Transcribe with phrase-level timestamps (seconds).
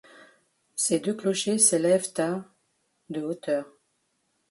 [0.73, 2.43] Ses deux clochers s'élèvent à
[3.11, 3.71] de hauteur.